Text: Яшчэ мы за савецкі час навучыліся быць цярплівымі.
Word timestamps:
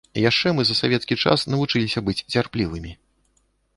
Яшчэ 0.29 0.53
мы 0.59 0.63
за 0.69 0.77
савецкі 0.79 1.17
час 1.23 1.45
навучыліся 1.55 1.99
быць 2.07 2.19
цярплівымі. 2.33 2.91